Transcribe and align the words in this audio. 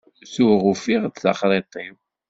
Tuɣ 0.33 0.61
ufiɣ-d 0.71 1.15
taxṛiṭ-iw. 1.23 1.95